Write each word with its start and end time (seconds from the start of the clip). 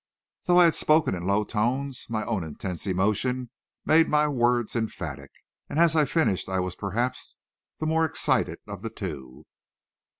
Though 0.45 0.59
I 0.59 0.63
had 0.65 0.73
spoken 0.73 1.13
in 1.13 1.27
low 1.27 1.43
tones, 1.43 2.07
my 2.09 2.25
own 2.25 2.43
intense 2.43 2.87
emotion 2.87 3.51
made 3.85 4.09
my 4.09 4.27
words 4.27 4.75
emphatic, 4.75 5.29
and 5.69 5.77
as 5.77 5.95
I 5.95 6.05
finished 6.05 6.49
I 6.49 6.59
was 6.59 6.73
perhaps 6.75 7.37
the 7.77 7.85
more 7.85 8.03
excited 8.03 8.57
of 8.67 8.81
the 8.81 8.89
two. 8.89 9.45